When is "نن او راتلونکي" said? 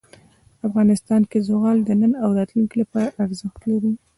2.01-2.75